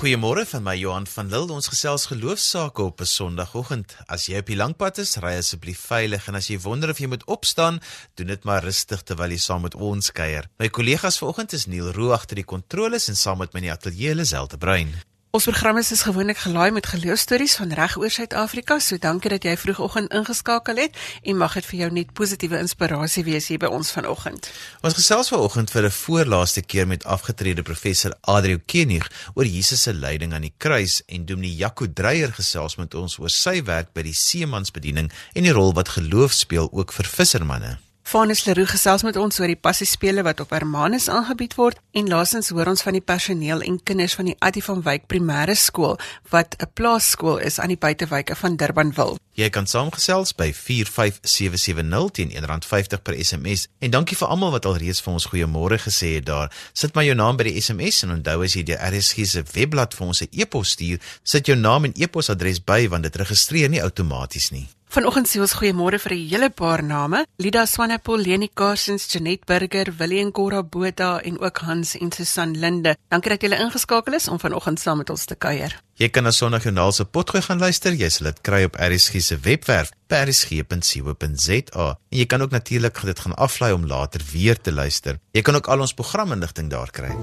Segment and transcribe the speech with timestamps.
[0.00, 1.52] Goeiemôre van my Johan van Lille.
[1.52, 3.96] Ons gesels geloofsaake op 'n Sondagoggend.
[4.06, 7.06] As jy op die lankpad is, ry asseblief veilig en as jy wonder of jy
[7.06, 7.80] moet opstaan,
[8.14, 10.48] doen dit maar rustig terwyl jy saam met ons kuier.
[10.58, 13.72] My kollegas vanoggend is Neil Roo agter die kontroles en saam met my in die
[13.72, 15.02] ateljee Liselde Brein.
[15.30, 18.80] Ons program is gewoonlik gelaai met geloofstories van reg oor Suid-Afrika.
[18.82, 23.22] So dankie dat jy vroegoggend ingeskakel het en mag dit vir jou net positiewe inspirasie
[23.28, 24.48] wees hier by ons vanoggend.
[24.82, 29.92] Ons gesels vanoggend vir 'n voorlaaste keer met afgetrede professor Adrio Kenig oor Jesus se
[29.92, 34.02] lyding aan die kruis en Dominee Jaco Dreyer gesels met ons oor sy werk by
[34.02, 37.78] die seemansbediening en die rol wat geloof speel ook vir vissermanne.
[38.10, 42.48] Vanus Leroux gesels met ons oor die passiespele wat op Hermanus aangebied word en laasens
[42.50, 45.94] hoor ons van die personeel en kinders van die Adie van Wyk Primêre Skool
[46.32, 49.18] wat 'n plaasskool is aan die buitewyke van Durbanville.
[49.38, 55.00] Jy kan saamgesels by 45770 teen R1.50 per SMS en dankie vir almal wat alreeds
[55.00, 56.50] vir ons goeiemôre gesê het daar.
[56.72, 59.94] Sit maar jou naam by die SMS en onthou as jy die RSG se webblad
[59.94, 63.82] vir ons 'n e-pos stuur, sit jou naam en e-posadres by want dit registreer nie
[63.82, 64.68] outomaties nie.
[64.90, 69.94] Vanoggend sê ons goeiemôre vir 'n hele paar name: Lida Swanepoel, Leni Carsons, Janet Burger,
[69.96, 72.96] Willien Cora Botha en ook Hans en Susan Linde.
[73.08, 75.80] Dankie dat julle ingeskakel is om vanoggend saam met ons te kuier.
[75.94, 77.92] Jy kan na Sondagjoernaal se potgooi gaan luister.
[77.92, 81.86] Jy sal dit kry op RSG se webwerf rsg.co.za.
[82.10, 85.20] En jy kan ook natuurlik dit gaan aflaai om later weer te luister.
[85.30, 87.14] Jy kan ook al ons programinligting daar kry.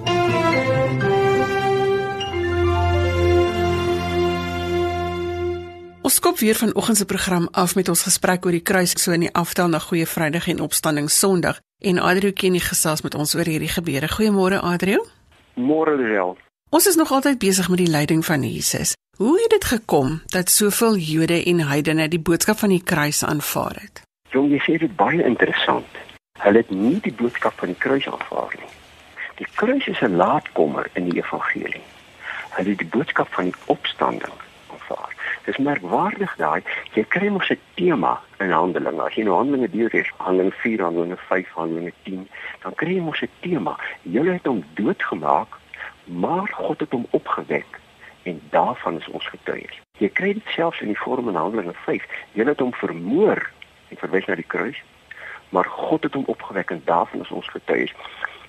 [6.08, 9.26] Ons skop weer vanoggend se program af met ons gesprek oor die kruis so in
[9.26, 11.58] die aftel na Goeie Vrydag en Opstanding Sondag.
[11.84, 14.08] En Adriel Kenny gesels met ons oor hierdie gebeure.
[14.08, 15.04] Goeiemôre Adriel.
[15.60, 16.38] Môre Lisel.
[16.70, 18.96] Ons is nog altyd besig met die lyding van Jesus.
[19.18, 23.76] Hoe het dit gekom dat soveel Jode en heidene die boodskap van die kruis aanvaar
[23.82, 24.02] het?
[24.32, 26.00] Jong, jy sê dit baie interessant.
[26.40, 28.72] Hulle het nie die boodskap van die kruis aanvaar nie.
[29.44, 31.84] Die kruis is 'n laatkomer in die evangelie.
[32.56, 34.40] Hulle het die boodskap van die opstanding
[34.72, 35.17] aanvaar.
[35.48, 36.60] Dis merkwaardig daai
[36.92, 39.02] jy kry mos 'n tema in Handelinge.
[39.02, 42.28] As jy nou Handelinge deurlees, Handelinge 4, Handelinge 5, Handelinge 10,
[42.64, 43.78] dan kry jy mos 'n tema.
[44.02, 45.48] Julle het hom doodgemaak,
[46.04, 47.80] maar God het hom opgewek
[48.24, 49.80] en daarvan is ons getuies.
[49.98, 52.04] Jy kry dit selfs in die vorm in Handelinge 5.
[52.32, 53.50] Julle het hom vermoor
[53.90, 54.84] en verwys na die kruis,
[55.50, 57.94] maar God het hom opgewek en daarvan is ons getuies.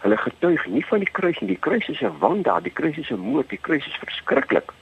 [0.01, 1.55] Hulle getuig nie van die kruis nie.
[1.55, 4.73] Die kruis is 'n wanda, die kruis is 'n moord, die kruis is verskriklik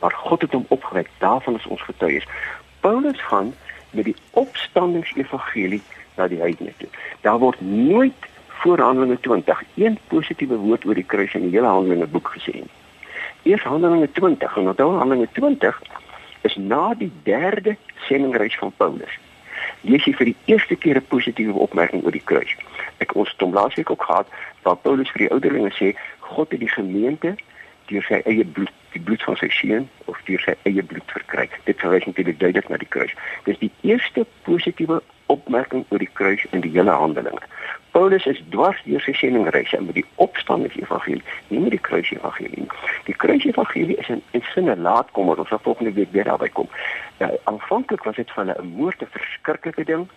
[0.00, 1.10] maar God het hom opgewek.
[1.18, 2.26] Daarvan is ons getuies.
[2.80, 3.54] Paulus gaan
[3.90, 5.82] met die opstandingsevangelie
[6.16, 6.88] na die heidene toe.
[7.20, 8.28] Daar word nooit
[8.60, 12.52] voor Handelinge 20 een positiewe woord oor die kruis in die hele Handelinge boek gesê
[12.52, 12.70] nie.
[13.42, 15.82] Eers Handelinge 20 en dan Handelinge 20
[16.40, 17.76] is na die derde
[18.08, 19.18] sendingreis van Paulus.
[19.80, 22.56] Lees jy vir die eerste keer 'n positiewe opmerking oor die kruis.
[22.98, 24.28] Ek ons het hom laasweek ook gehad
[24.62, 27.36] waar Paulus vir die ouderlinge sê God het die gemeente
[27.90, 31.48] deur sy eie bloed, die bloed van sy seun of deur sy eie bloed verkry.
[31.68, 33.14] Dit verwys natuurlik duidelik na die kruis.
[33.46, 37.42] Dis die eerste positiewe opmerking oor die kruis in die hele Handelinge.
[37.94, 42.80] Paulus is dwars deur sy sendingreise met die opstandingsevangelie, nie met die kruisevangelie nie.
[43.08, 46.68] Die kruisevangelie is 'n in sinne laatkomer, ons sal volgende week weer daarby kom.
[47.18, 50.08] Nou, aanvanklik was dit van 'n moorde verskriklike ding.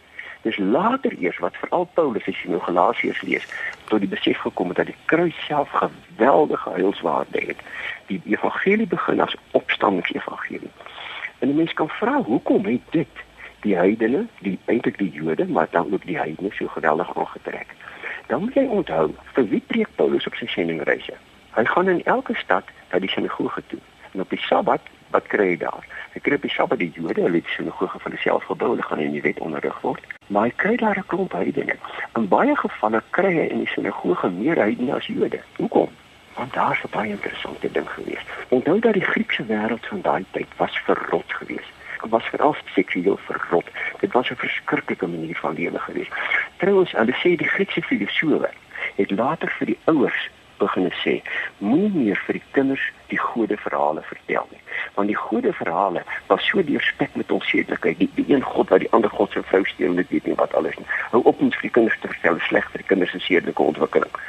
[0.43, 3.45] Dis later eers wat veral Paulus as jy nou Galasiërs lees,
[3.87, 7.61] tot die besef gekom het dat die kruis self geweldige heilswaarde het.
[8.09, 10.71] Die evangelie begin as opstandingsevangelie.
[11.39, 13.23] En 'n mens kan vra, hoekom het dit
[13.61, 17.75] die heidene, die eintlik die Jode, maar dan ook die heidene so geweldig aangetrek?
[18.27, 21.15] Dan moet jy onthou, vir wie preek Paulus op sy sendingreise?
[21.55, 23.79] Hy gaan in elke stad na die sinagoge toe.
[24.11, 24.81] En op die Sabbat,
[25.13, 25.85] wat kry hy daar?
[26.13, 28.99] Hy kry op die Sabbat die Jode, hulle het sinagoge hulle self gebou, hulle gaan
[28.99, 31.75] in die wet onderrig word maar hy kry daar 'n klomp heidene.
[32.15, 35.39] In baie gevalle kry hy in die sinagoge meer heidene as Jode.
[35.57, 35.89] Hoekom?
[36.35, 38.23] Want daar is 'n baie interessante ding gewees.
[38.49, 41.71] Onthou dat die Griekse wêreld van daai tyd was verrot geweest.
[42.01, 43.67] Dit was veral seksueel verrot.
[43.99, 46.11] Dit was 'n verskriklike manier van lewe geweest.
[46.57, 48.49] Trouwens, hulle sê die Griekse filosowe
[48.95, 51.21] het later vir die ouers begin sê
[51.57, 54.61] moenie meer vir die kinders die gode verhale vertel nie
[54.93, 58.91] want die gode verhale was so deurspek met onsedelikheid die, die een god wat die
[58.91, 60.85] ander god se vrou steel dit weet nie wat alles nie.
[61.11, 64.19] Hou op om vir die kinders te vertel sleg vir die kinders se sedelike ontwikkeling.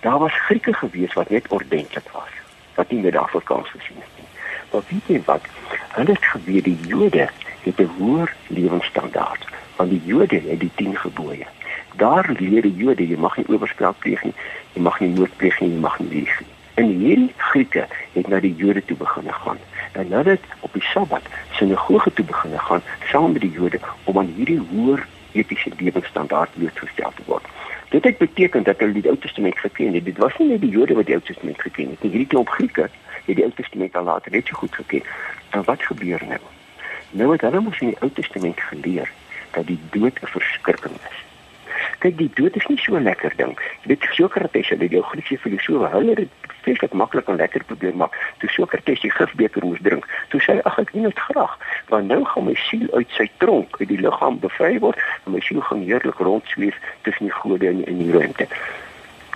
[0.00, 2.38] Daar was Grieke gewees wat net ordentlik was
[2.74, 4.28] wat nie meer daarvoor kans gesien het nie.
[4.72, 5.48] Maar weet jy wat?
[5.96, 7.28] Hulle het geweet die Jode
[7.62, 9.46] het 'n hoër lewensstandaard
[9.76, 11.46] want die Jode het die 10 gebooie.
[11.96, 14.34] Daar leer die Jode jy mag nie oorspel pleeg nie
[14.74, 18.28] jy mag nie moord pleeg nie jy mag nie lieg nie en hierdie Grieke het
[18.28, 19.58] na die Jode toe begin gaan
[19.92, 21.26] en hulle het op die Sabbat
[21.58, 27.12] sinagoge toe begin gaan saam met die Jode om aan hierdie hoër etiese lewensstandaard blootgestel
[27.16, 27.46] te word
[27.90, 30.74] dit het beteken dat hulle die Ou Testament geken het dit was nie net die
[30.78, 32.88] Jode wat die Ou Testament geken het nie hierdie klomp Grieke
[33.24, 35.02] het die Ou Testament al later net so goed geken.
[35.50, 36.40] En wat gebeur nou?
[37.10, 39.10] Nou het hulle mos in die Ou Testament geleer
[39.50, 41.18] dat die dood 'n verskrikking is.
[41.98, 43.58] Kyk, die dood is nie so 'n lekker ding.
[43.86, 46.28] Dit Sokrates, die Griekse filosoof, hulle het
[46.62, 48.16] vreeslik maklik en lekker probeer maak.
[48.38, 51.58] Toe Sokrates die gifbeker moes drink, toe sê hy ag ek doen dit graag,
[51.88, 55.40] want nou gaan my siel uit sy tronk, uit die liggaam bevry word en my
[55.40, 58.46] siel gaan heerlik rondsweef tussen die gode in in die ruimte.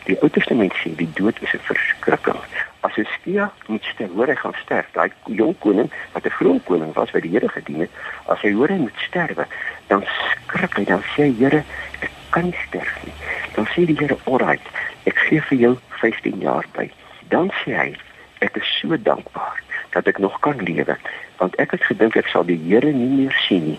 [0.07, 2.39] Die Ou Testament sê die dood is 'n verskrikking.
[2.87, 4.87] As Hosea moet sterf, hoor hy gaan sterf.
[4.93, 7.91] Daai jong koning wat 'n vroom koning was wat die Here gedien het,
[8.27, 9.47] as hy hoor hy moet sterwe,
[9.87, 11.65] dan skrik hy dan sê hy Here,
[12.01, 13.15] ek kan nie sterf nie.
[13.57, 14.67] Dan sê die Here, "Alright,
[15.05, 16.91] ek gee vir jou 15 jaar by."
[17.29, 17.97] Dan sê hy,
[18.39, 20.97] "Ek is so dankbaar dat ek nog kan lewe,
[21.37, 23.79] want ek het gedink ek sal die Here nie meer sien nie."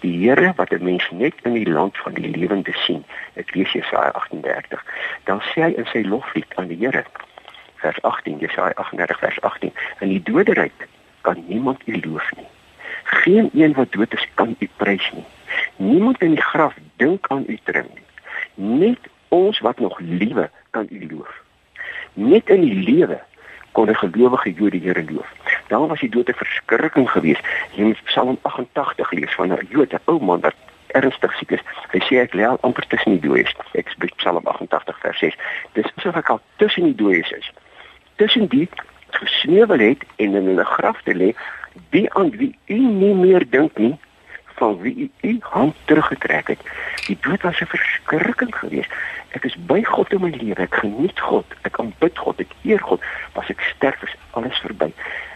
[0.00, 3.04] Die Here wat 'n mens net in die land van die lewende sien.
[3.34, 4.84] Ek lees Jesaja 38.
[5.24, 7.04] Dan sê hy in sy loflied aan die Here,
[7.76, 10.88] vers 18, Jesaja 38 vers 18, in die doderyk
[11.20, 12.48] kan niemand u loof nie.
[13.04, 15.24] Geen een wat dood is kan u prys nie.
[15.76, 18.06] Niemand in die graf dink aan u terug nie.
[18.54, 18.98] Net
[19.28, 21.42] ons wat nog lewe kan u loof.
[22.12, 23.20] Net in die lewe
[23.72, 25.32] kon 'n gelowige Jood die Here loof.
[25.68, 27.44] Dan was die dood 'n verskrikking geweest.
[27.74, 30.54] Jy moet Psalm 88 lees van 'n Jood, 'n ou man wat
[30.86, 31.60] ernstig siek is.
[31.92, 33.54] Hy sê ek lê al amper tussen die dooies.
[33.72, 35.34] Ek spreek Psalm 88 vers 6.
[35.72, 37.52] Dis asof ek al tussen die dooies is.
[38.16, 38.68] Tussen die
[39.10, 41.34] gesneuwel het en in 'n graf te lê,
[41.90, 43.98] die aan wie u nie meer dink nie
[44.58, 46.60] van wie u u hand teruggetrek het.
[47.06, 48.92] Die dood was 'n verskrikking geweest.
[49.28, 50.62] Ek is by God in my lewe.
[50.62, 51.44] Ek geniet God.
[51.62, 52.40] Ek aanbid God.
[52.40, 53.02] Ek eer God.
[53.32, 54.92] As ek sterf is alles verby.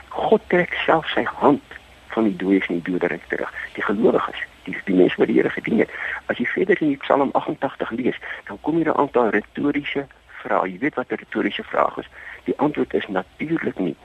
[0.09, 1.63] God trek self sy hand
[2.07, 3.53] van die dooies en die doderyk terug.
[3.75, 5.91] Die gelowiges, die die mense wat die Here gedien het.
[6.27, 10.07] As jy verder in Psalm 88 lees, dan kom jy 'n aantal retoriese
[10.43, 10.69] vrae.
[10.73, 12.09] Jy weet wat 'n retoriese vraag is.
[12.45, 13.97] Die antwoord is natuurlik nie.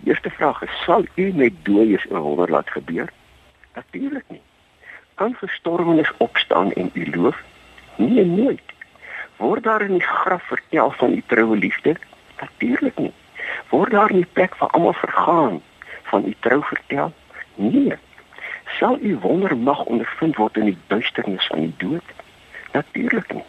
[0.00, 3.08] Die eerste vraag is: Sal u met dooies in wonder laat gebeur?
[3.74, 4.42] Natuurlik nie.
[5.14, 7.42] Kan gestorwenes opstaan en u loof?
[7.96, 8.62] Nee, nooit.
[9.36, 11.96] Word daar in die graf vertel van u troue liefde?
[12.40, 13.12] Natuurlik nie.
[13.68, 15.62] Word daar in die plek waar almal vergaan
[16.02, 17.12] van u trou vertel?
[17.54, 17.96] Nee.
[18.78, 22.04] Sal u wondermag ondervind word in die duisternis van die dood?
[22.72, 23.44] Natuurlik nie.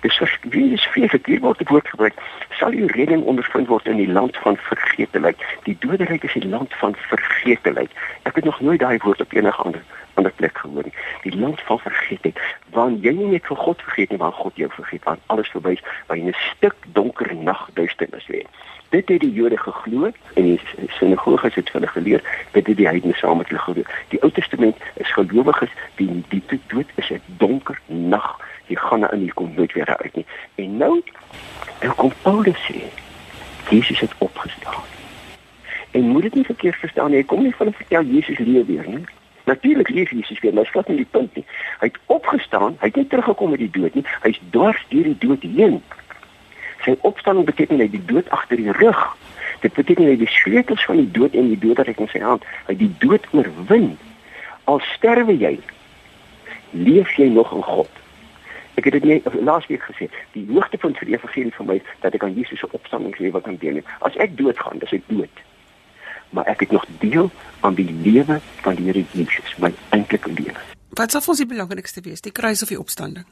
[0.00, 2.14] Dis vir wie is vreeslik hier word woord gebruik.
[2.58, 5.40] Sal u redding ondervind word in die land van vergetelikheid?
[5.64, 7.90] Die doderyk is die land van vergetelikheid.
[8.22, 9.82] Ek het nog nooit daai woord op enige ander
[10.14, 10.92] ander plek gehoor nie.
[11.22, 12.40] Die land van vergeetheid.
[12.76, 15.04] Want jy nie net vir God vergeet nie, maar God jou vergeet.
[15.08, 18.42] Want alles verby is, waar jy 'n stuk donker nag duisternis lê.
[18.90, 20.60] Dit het die Jode geglo en die
[20.98, 22.22] sinagoges het hulle geleer,
[22.52, 23.82] dit het die heidene saam met hulle geglo.
[24.08, 28.38] Die Ou Testament is gelowiges, die die dood is 'n donker nag.
[28.70, 30.26] Jy gaan nou in, jy kom nooit weer uit nie.
[30.62, 30.92] En nou,
[31.82, 32.86] dan kom Paulus sê,
[33.70, 34.86] Jesus het opgestaan.
[35.90, 37.22] En moet dit nie verkeerd verstaan nie.
[37.22, 39.04] Hy kom nie van vertel Jesus leef weer nie.
[39.50, 41.44] Natuurlik leef Jesus weer, maar is nie die punt nie.
[41.80, 44.04] Hy het opgestaan, hy het nie teruggekom uit die dood nie.
[44.22, 45.80] Hy's dwars deur die dood heen.
[46.84, 49.00] Sy opstanding beteken hy die dood agter die rug.
[49.64, 52.46] Dit beteken hy die sleutels van die dood en die doderyk in sy hand.
[52.68, 53.96] Hy die dood oorwin.
[54.70, 55.56] Al sterwe jy,
[56.70, 57.99] leef jy nog in God.
[58.80, 60.06] Ek het dit nie laasweek gesê.
[60.32, 63.58] Die hoogtepunt vir die evangelie vir my is dat ek aan Jesus se opstandingslewe kan
[63.60, 63.84] deelneem.
[64.08, 65.42] As ek doodgaan, dan is ek dood.
[66.32, 67.28] Maar ek het nog deel
[67.60, 70.56] aan die lewe van die Here Jesus, my eintlike lewe.
[70.96, 73.28] Wat sal vir ons die belangrikste wees, die kruis of die opstanding?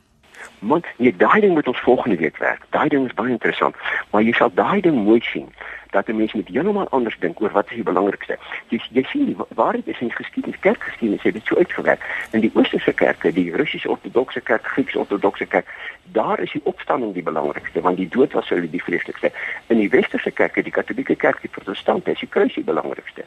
[0.68, 2.68] Want jy daai ding moet ons volgende week werk.
[2.76, 3.78] Daai ding is baie interessant,
[4.12, 5.48] maar jy sal daai ding mooi sien
[5.90, 8.38] dat 'n mens met heeltemal anders dink oor wat is die belangrikste.
[8.68, 12.00] Jy jy sien die waarheid is in geskiedenis, kerkgeskiedenis het dit so uitgewerk.
[12.30, 15.66] In die Oosterse kerke, die Russiese Ortodokse Kerk, Griekse Ortodokse Kerk,
[16.12, 19.32] daar is die opstanding die belangrikste want die dood was hulle die vreeslikste.
[19.66, 23.24] In die Westerse kerke, die Katolieke Kerk, die Protestante, is die kruis die belangrikste.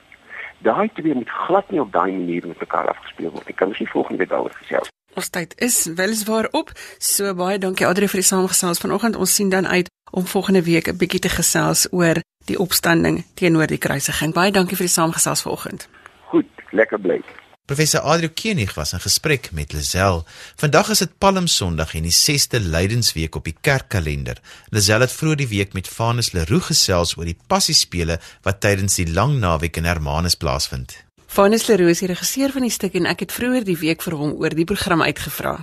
[0.57, 3.47] Daai twee moet glad nie op daai manier met mekaar afgespeel word.
[3.49, 4.91] Ek kan nie volgende week daaroor gesels.
[5.17, 6.71] Ons tyd is weliswaar op.
[6.99, 9.15] So baie dankie Adri vir die saamgesels vanoggend.
[9.15, 13.67] Ons sien dan uit om volgende week 'n bietjie te gesels oor die opstanding teenoor
[13.67, 14.33] die kruisiging.
[14.33, 15.87] Baie dankie vir die saamgesels vanoggend.
[16.31, 17.21] Goed, lekker bly.
[17.65, 20.25] Professor Adrio Kenig was in gesprek met Lazel.
[20.55, 24.41] Vandag is dit Palm Sondag en die 6de Lydensweek op die kerkkalender.
[24.69, 29.07] Lazel het vroeër die week met Vanus Leroux gesels oor die passiespele wat tydens die
[29.13, 30.97] lang naweek in Hermanus plaasvind.
[31.27, 34.17] Vanus Leroux is die regisseur van die stuk en ek het vroeër die week vir
[34.19, 35.61] hom oor die program uitgevra.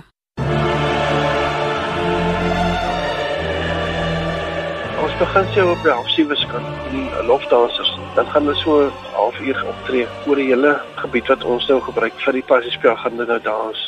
[5.19, 7.89] Begin sy op die half-sewe in die lofdansers.
[8.15, 8.75] Dan gaan hulle so
[9.17, 10.71] halfuur optree oor die hele
[11.01, 13.81] gebied wat ons nou gebruik vir die passiespel gaan hulle nou dans.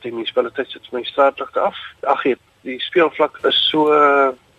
[0.00, 1.76] Die munisipaliteit sit my straatligte af.
[2.08, 3.92] Ag nee, die speelvlak is so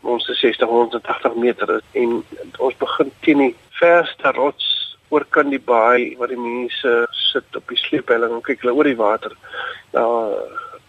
[0.06, 2.22] ons is 60 180 meter en
[2.60, 4.70] ons begin teen die verste rots
[5.10, 6.94] oor kan die baai waar die mense
[7.32, 9.34] sit op die sleephelling en kyk hulle oor die water.
[9.98, 10.38] Daar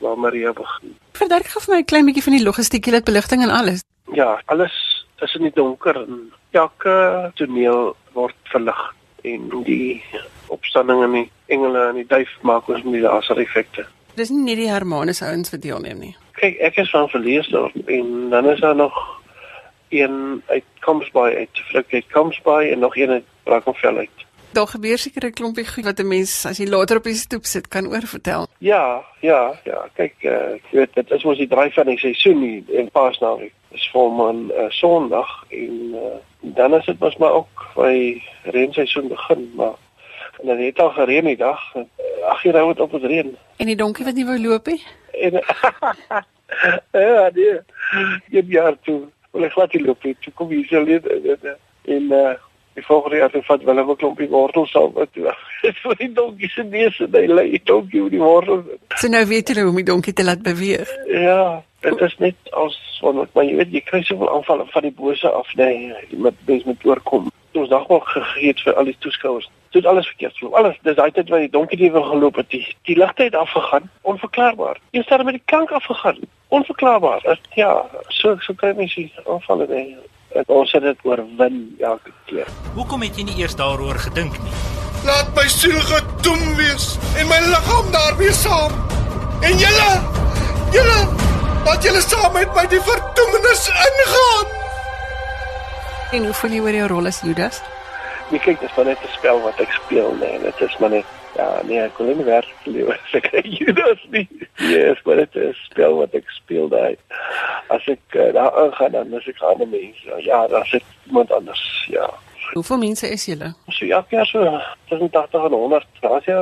[0.04, 0.96] waar Maria begin.
[1.16, 3.84] Verduidelik gou vir my 'n klein bietjie van die logistiek, het beligting en alles.
[4.12, 8.80] Ja, alles is in die donker en elke toneel word verlig
[9.22, 10.02] en die
[10.48, 13.86] opstanding en die engele en die duif maak ons met die laser effekte.
[14.18, 16.14] Dis nie net die Hermanus ouens wat deelneem nie.
[16.40, 18.96] Kyk, ek is van Verleesdorp en dan is daar nog
[19.90, 24.26] een uit Kamsbaai uit Flik uit Kamsbaai en nog een uit Brackenfell uit.
[24.52, 27.44] Daar gebeur seker 'n klompie goed wat 'n mens as jy later op die stoep
[27.44, 28.46] sit kan oorvertel.
[28.58, 29.88] Ja, ja, ja.
[29.94, 33.52] Kyk, uh, ek weet dit is mos die draai van die seisoen hier in Paasnaweek.
[33.70, 39.52] Dis volmaan uh, Sondag en uh, dan is dit mos maar ook by reenseisoen begin,
[39.54, 39.78] maar
[40.40, 41.60] en dan het al gereën die dag.
[42.24, 43.34] Ag, jy nou het op het reën.
[43.56, 44.82] En die donkie wat nie wou loop nie.
[45.12, 45.32] En
[47.06, 47.58] ja, nee.
[48.32, 49.02] Jy jaar toe.
[49.30, 50.16] Wil ek glad nie loop nie.
[50.24, 51.06] Toe kom jy sal net
[51.84, 52.38] en uh
[52.80, 55.34] die volgende jaar het vat wel 'n klompie wortels saam met toe.
[55.62, 58.64] Dit vir die donkie se neus en hy lê die donkie oor die wortels.
[58.96, 60.88] So nou weet jy hoe om die donkie te laat beweeg.
[61.06, 64.96] Ja, dit is net as wonderlik, maar jy weet jy kry soveel aanvalle van die
[64.96, 67.30] bose af, nee, met mens met oorkom.
[67.52, 69.50] Ons dag wel gegee vir al die toeskouers.
[69.70, 70.50] Dit alles verkeerd so.
[70.58, 73.34] Alles, dis daai tyd wat die donkie die wil geloop het, die, die ligte het
[73.34, 74.78] afgegaan, onverklaarbaar.
[74.90, 76.18] Jy staan met die klank afgegaan,
[76.48, 77.38] onverklaarbaar.
[77.54, 77.74] Ja,
[78.08, 79.96] so so kry mens die aanvalle nee.
[80.30, 82.46] En ons dit oorwin elke keer.
[82.74, 84.52] Hoekom het jy nie eers daaroor gedink nie?
[85.04, 88.76] Laat my siel gedoem wees en my liggaam daarmee saam.
[89.42, 89.90] En julle,
[90.76, 91.00] julle,
[91.64, 94.56] laat julle saam met my die verdoemenis ingaan.
[96.12, 97.62] En hoe voel jy oor jou rol as Judas?
[98.30, 100.38] Nee, kyk, dis maar net 'n spel wat ek speel, nee.
[100.38, 101.06] Dit is maar net
[101.36, 104.26] ja, nee, ek kon nie meer lewe as ek Judas nie.
[104.58, 106.96] Ja, yes, maar dit is spel wat ek speel daai.
[107.74, 110.18] As ek uh, daar ingaan dan is ek ander mense.
[110.26, 112.08] Ja, dan sit iemand anders, ja.
[112.50, 113.52] Hoeveel mense is julle?
[113.70, 114.42] So ja, keer so
[114.88, 115.86] tussen 80 en 100.
[116.00, 116.40] Daar's ja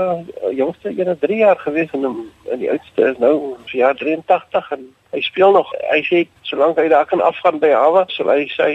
[0.57, 4.87] jongste een 3 jaar gewees en en die oudste is nou so jaar 83 en
[5.13, 5.73] hy speel nog.
[5.93, 8.71] Hy sê solank hy daar kan afgaan by hawe, sal hy sy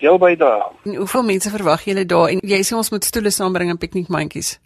[0.00, 0.70] deel bydra.
[0.88, 2.32] En hoeveel mense verwag julle daar?
[2.32, 4.56] En jy sê ons moet stoele saambring en piknikmandjies.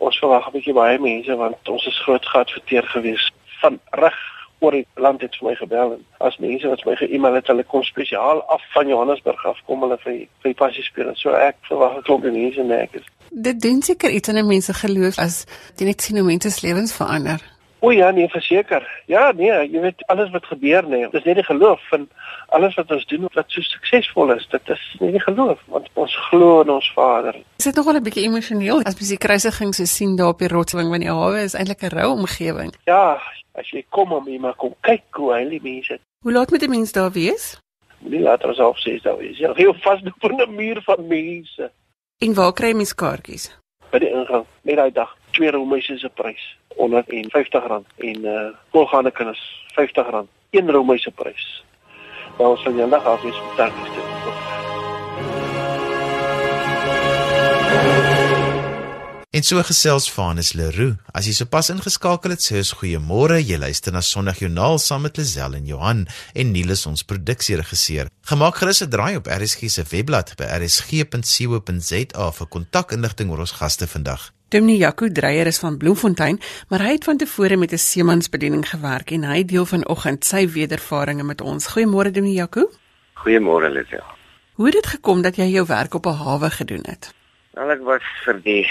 [0.00, 3.30] Ons verwag 'n bietjie baie mense want ons is groot geadverteer gewees
[3.60, 4.18] van reg
[4.60, 7.64] oor die land het vir my gebel en as mense wat my ge-email het, hulle
[7.64, 11.12] kom spesiaal af van Johannesburg af kom hulle vir vir die passie speel.
[11.16, 14.74] So ek verwag 'n klomp mense en ek is Dit doen seker iets in mense
[14.74, 17.40] geloof as jy net sien hoe mense se lewens verander.
[17.80, 18.84] O ja, nee, verseker.
[19.06, 22.08] Ja, nee, jy weet alles wat gebeur nee, dis net die geloof van
[22.50, 24.46] alles wat ons doen wat so suksesvol is.
[24.50, 27.36] Dit is nie geloof want ons glo in ons Vader.
[27.58, 30.48] Is dit nogal 'n bietjie emosioneel as jy die kruisiging so sien daar op die
[30.48, 32.74] rotswing want die hawe is eintlik 'n rou omgewing.
[32.84, 33.20] Ja,
[33.54, 35.98] as jy kom om hier maar kom kyk hoe hy die mense.
[36.22, 37.58] Hoe laat moet die mense daar wees?
[37.98, 39.38] Nie later as half 6 daar wees.
[39.38, 41.70] Ja, heel vasloop in 'n muur van mense.
[42.18, 43.58] En waar kry mens kaartjies?
[43.90, 44.44] By die ingang.
[44.62, 49.40] Net daai dag, twee roomhuise se prys, R150 en uh volgaande kinders
[49.74, 50.26] R50.
[50.50, 50.70] Een
[52.40, 52.72] roomhuis se prys.
[52.72, 54.00] Nou sal jy net af wees met kaartjies.
[59.30, 60.96] En so gesels Vanus Leroux.
[61.14, 63.38] As jy sopas ingeskakel het, sê ons goeiemôre.
[63.38, 66.02] Jy luister na Sondagjoernaal saam met Lisel en Johan
[66.34, 68.10] en Niels ons produksieregisseur.
[68.26, 73.86] Gemaak gerus 'n draai op RSG se webblad by rsg.co.za vir kontakinligting oor ons gaste
[73.86, 74.32] vandag.
[74.50, 79.10] Dominee Jaco Dreyer is van Bloemfontein, maar hy het van tevore met 'n seemansbediening gewerk
[79.10, 81.66] en hy deel vanoggend sy wedervarings met ons.
[81.72, 82.70] Goeiemôre Dominee Jaco.
[83.14, 84.02] Goeiemôre Lisel.
[84.54, 87.14] Hoe het dit gekom dat jy jou werk op 'n hawe gedoen het?
[87.54, 88.66] Wel ek was vir die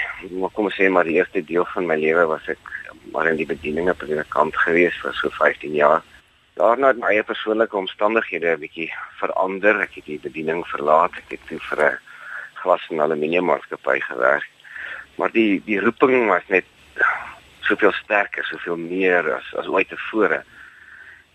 [0.53, 2.59] kom ons sê maar die eerste deel van my lewe was ek
[3.13, 6.03] maar in die bediening op 'n kant gewees vir so 15 jaar.
[6.55, 9.79] Daarna het my eie persoonlike omstandighede 'n bietjie verander.
[9.79, 11.12] Ek het die bediening verlaat.
[11.12, 12.00] Ek het toe vir 'n
[12.53, 14.50] glas en aluminium maatskappy gewerk.
[15.19, 16.65] Maar die die roeping was net
[17.67, 20.43] soveel sterker, soveel meer as as ooit tevore.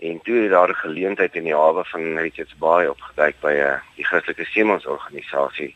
[0.09, 3.81] En toe het daar 'n geleentheid in die hawe van Richards Bay opgeduik by 'n
[3.97, 5.75] die Christelike Seemansorganisasie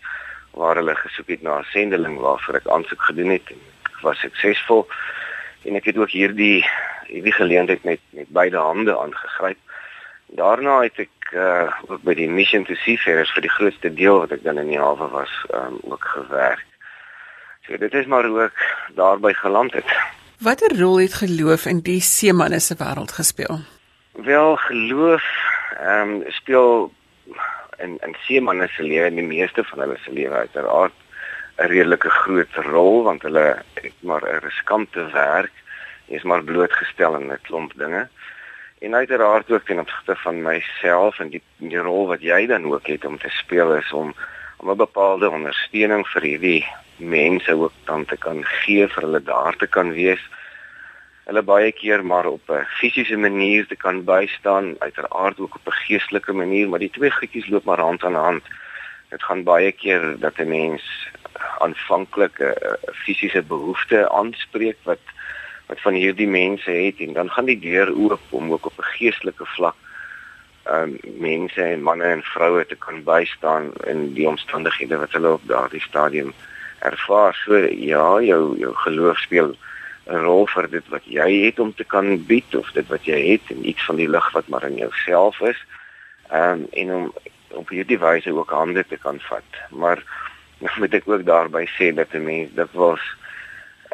[0.51, 3.61] waar hulle gesoek het na 'n sendeling waarvoor ek aansoek gedoen het en
[3.93, 4.89] ek was suksesvol
[5.65, 6.65] en ek het ook hierdie
[7.07, 9.59] hierdie geleentheid met met beide hande aangegryp.
[10.27, 14.33] Daarna het ek uh, ook by die Mission to Seafarers vir die grootste deel wat
[14.33, 16.68] ek dan in die hawe was um, ook gewerk.
[17.69, 18.61] So dit is maar hoe ek
[18.97, 19.91] daarby geland het.
[20.41, 23.59] Watter rol het geloof in die seemanne se wêreld gespeel?
[24.25, 25.27] Wel geloof
[25.77, 26.93] ehm um, speel
[27.77, 30.97] in in seemanne se lewe en die meeste van hulle se lewe uiteraard
[31.59, 35.53] 'n redelike groot rol want hulle het maar 'n riskante werk.
[36.07, 38.09] Is maar blootgestel aan 'n klomp dinge.
[38.79, 42.87] En uiteraard ook ten opsigte van myself en die, die rol wat jy dan ook
[42.87, 44.15] het om te speel is om
[44.59, 49.57] om 'n bepaalde ondersteuning vir hierdie mense ook dan te kan gee vir hulle daar
[49.57, 50.23] te kan wees.
[51.25, 55.81] Hulle baie keer maar op 'n fisiese manier te kan bystaan, uiteraard ook op 'n
[55.87, 58.45] geestelike manier, maar die twee goedjies loop maar hand aan hand.
[59.09, 60.83] Dit gaan baie keer dat 'n mens
[61.59, 62.55] aanvanklik 'n
[62.93, 65.05] fisiese behoefte aanspreek wat
[65.67, 68.93] wat van hierdie mense het en dan gaan die deur oop om ook op 'n
[68.97, 69.75] geestelike vlak
[70.71, 75.47] um mense en manne en vroue te kan bystaan in die omstandighede wat hulle op
[75.49, 76.33] daardie stadium
[76.79, 77.35] ervaar.
[77.45, 79.57] So ja, jou jou geloof speel
[80.07, 83.19] 'n rol vir dit wat jy het om te kan bied of dit wat jy
[83.33, 85.65] het en iets van die lig wat maar in jouself is.
[86.33, 87.13] Um en om
[87.49, 89.51] op hierdie wyse ook hande te kan vat.
[89.71, 90.03] Maar
[90.79, 93.01] moet ek ook daarby sê dat 'n mens dit was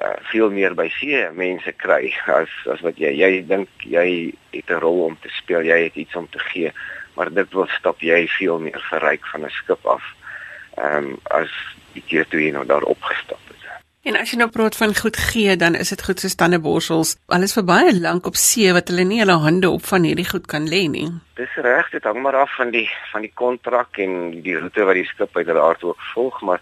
[0.03, 4.71] uh, veel meer by see mense kry as as wat jy jy dink jy het
[4.71, 6.73] 'n rol om te speel, jy het iets om te gee,
[7.17, 10.05] maar dit wil stap jy veel meer verryk van 'n skip af.
[10.77, 11.51] Ehm um, as
[11.93, 13.55] die keer toe jy nou daar opgestap het.
[14.05, 17.15] En as jy nou praat van goed gee, dan is dit goed so tandeborsels.
[17.33, 20.45] Alles vir baie lank op see wat hulle nie hulle hande op van hierdie goed
[20.47, 21.07] kan lê nie.
[21.41, 25.01] Dis reg, dit hang maar af van die van die kontrak en die roete wat
[25.01, 26.61] die skip uiteraard ook volg, maar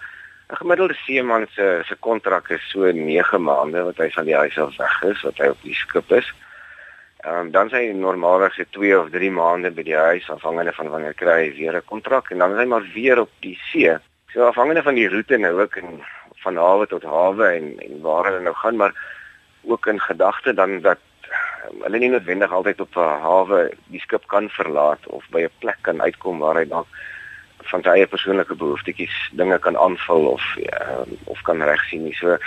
[0.52, 4.58] 'n gemiddelde seeman se se kontrak is so 9 maande wat hy van die huis
[4.58, 6.26] af weg is, wat hy op die skip is.
[7.24, 10.90] Ehm um, dan sy normaalweg se 2 of 3 maande by die huis afhangende van
[10.92, 13.96] wanneer kry hy weer 'n kontrak en dan is hy maar weer op die see.
[14.32, 16.04] So afhangende van die roete nou ook en
[16.44, 18.92] van hawe tot hawe en en waar hulle nou gaan, maar
[19.64, 21.00] ook in gedagte dan dat
[21.70, 25.58] um, hulle nie noodwendig altyd op 'n hawe die skip kan verlaat of by 'n
[25.64, 26.88] plek kan uitkom waar hy dalk
[27.70, 32.14] van sy eie persoonlike behoeftetjies dinge kan aanvul of uh, of kan regsien nie.
[32.14, 32.38] So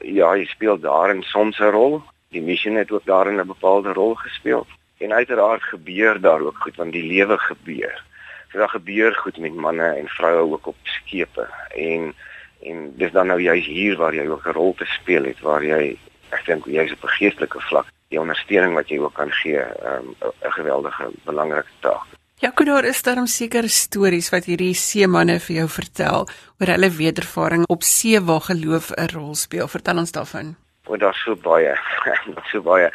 [0.00, 2.02] ja, hy speel daarin soms 'n rol.
[2.30, 4.66] Die missie het ook daarin 'n bepaalde rol gespeel.
[4.98, 8.02] En uiteraard gebeur daar ook goed want die lewe gebeur.
[8.50, 12.14] So daar gebeur goed met manne en vroue ook op skepe en
[12.62, 15.64] en dis dan nou juist hier waar jy ook 'n rol te speel het waar
[15.64, 15.96] jy
[16.30, 20.14] ek dink jy's op 'n geestelike vlak die ondersteuning wat jy ook kan gee um,
[20.20, 22.19] 'n geweldige belangrike taak.
[22.40, 26.90] Ja, daar is daar 'n sekere stories wat hierdie seemanne vir jou vertel oor hulle
[26.90, 29.68] wedervaring op see waar geloof 'n rol speel.
[29.68, 30.56] Vertel ons daarvan.
[30.86, 31.76] O, daar's so baie.
[32.50, 32.90] So baie.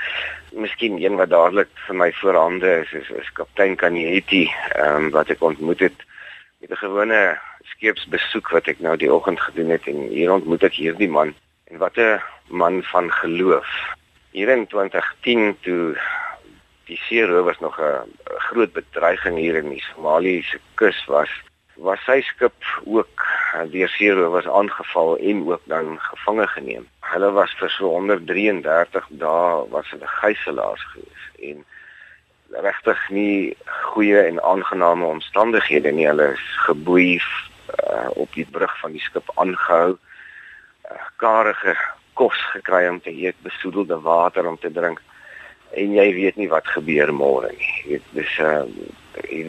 [0.52, 5.30] Miskien een wat dadelik vir my voorhande is, is, is kaptein Kanieti, ehm um, wat
[5.30, 5.98] ek ontmoet het
[6.60, 10.74] met 'n gewone skeepsbesoek wat ek nou die oggend gedoen het en hier ontmoet ek
[10.74, 11.36] hierdie man
[11.70, 13.70] en wat 'n man van geloof.
[14.32, 15.98] Hier in 2010 toe
[16.86, 18.12] die seerowers nog 'n
[18.50, 21.30] groot bedreiging hier in die Somaliese kus was,
[21.76, 23.26] was sy skip ook
[23.72, 26.88] deur seerowers aangeval en ook dan gevange geneem.
[27.00, 31.66] Hulle was vir so 133 dae was hulle gijslaers gewees en
[32.62, 36.08] regtig nie goeie en aangename omstandighede nie.
[36.08, 39.98] Hulle is geboei uh, op die brug van die skip aangehou.
[40.92, 41.76] Uh, karige
[42.14, 45.02] kos gekry om te eet, besoedelde water om te drink
[45.76, 47.74] en jy weet nie wat gebeur môre nie.
[47.84, 48.64] Jy weet dis uh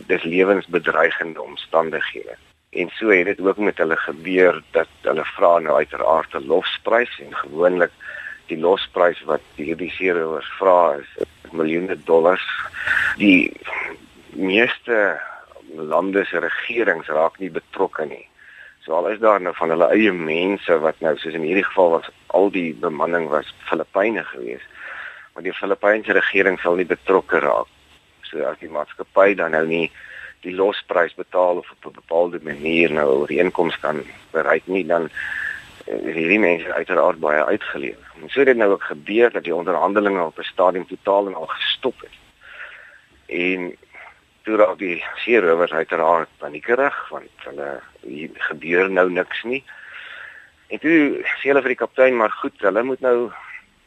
[0.07, 2.37] dis lewensbedreigende omstandighede.
[2.71, 7.11] En so het dit ook met hulle gebeur dat hulle vra nou uiteraard 'n losprys
[7.21, 7.91] en gewoonlik
[8.47, 12.47] die losprys wat hierdie seerowers vra is miljoene dollars.
[13.17, 13.53] Die
[14.31, 15.21] meeste
[15.75, 18.29] lande se regerings raak nie betrokke nie.
[18.85, 21.91] So al is daar nou van hulle eie mense wat nou soos in hierdie geval
[21.91, 24.76] was al die bemanning was Filippyne geweest
[25.37, 27.69] maar die Filippynse regering sal nie betrokke raak.
[28.25, 29.91] So as die maatskappy dan nou nie
[30.41, 34.01] die losprys betaal of op 'n bepaalde manier nou 'n ooreenkoms kan
[34.33, 35.11] bereik nie, dan
[35.85, 38.01] is hierdie mense uiteraard baie uitgeleef.
[38.23, 41.47] En so dit nou ook gebeur dat die onderhandelinge op 'n stadium totaal en al
[41.47, 42.17] gestop het.
[43.27, 43.77] En
[44.43, 47.81] toe raak die seerowers uiteraard paniekerig want hulle
[48.35, 49.65] gebeur nou niks nie.
[50.67, 53.31] En toe sê hulle vir die kaptein maar goed, hulle moet nou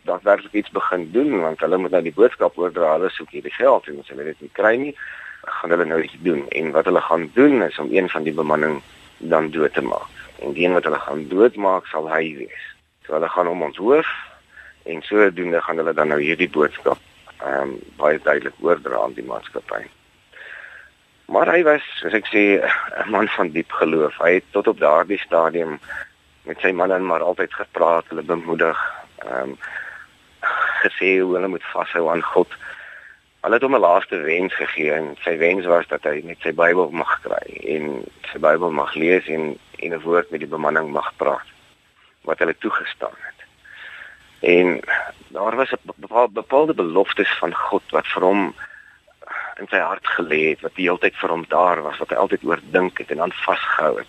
[0.10, 3.88] daadwerklik iets begin doen want hulle moet nou die boodskap oordra hulle soek hierdie geld
[3.88, 4.95] en as hulle dit nie kry nie
[5.41, 6.48] gaan hulle nou iets doen.
[6.50, 8.82] En wat hulle gaan doen is om een van die bemanning
[9.17, 10.10] dan dood te maak.
[10.39, 12.65] En die een wat hulle gaan doodmaak sal hy wees.
[13.06, 14.08] So hulle gaan hom onthoof
[14.84, 16.98] en sodoende gaan hulle dan nou hierdie boodskap
[17.39, 19.86] ehm um, baie duidelik oordra aan die maatskappy.
[21.32, 24.17] Maar hy was as ek sê 'n man van diep geloof.
[24.19, 25.80] Hy het tot op daardie stadium
[26.43, 28.80] met sy manne maar altyd gepraat hulle bemoedig
[29.24, 29.58] ehm um,
[30.84, 32.52] gesê hoe hulle moet vashou aan God.
[33.42, 36.52] Hulle het hom 'n laaste wens gegee en sy wens was dat hy net sy
[36.52, 40.92] Bybel mag kry en sy Bybel mag lees en en 'n woord met die bemanning
[40.92, 41.48] mag praat
[42.28, 43.39] wat hulle toegestaan het.
[44.39, 44.80] En
[45.28, 48.56] daar was 'n bepaalde beloftes van God wat vir hom
[49.60, 52.15] in sy hart gelê het, wat die hele tyd vir hom daar was, wat hy
[52.15, 54.08] altyd oor dink het en aan vasgehou het.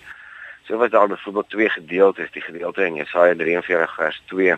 [0.66, 4.56] So was daar byvoorbeeld twee gedeeltes, die gedeelte in Jesaja 43 vers 2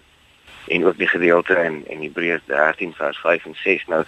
[0.68, 3.86] en ook die gedeelte in in Hebreërs 13 vers 5 en 6.
[3.86, 4.04] Nou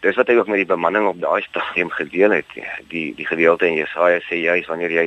[0.00, 2.50] dis wat hy ook met die bemanning op daai stadium gedeel het.
[2.88, 5.06] Die die gedeelte in Jesaja sê juis wanneer jy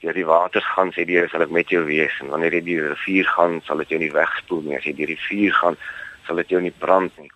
[0.00, 2.84] deur die waters gaan, sê die Here sal met jou wees en wanneer jy deur
[2.84, 4.76] die rivier gaan, sal dit jou nie wegspoel nie.
[4.78, 5.78] As jy deur die vuur gaan,
[6.26, 7.30] sal dit jou nie brand nie.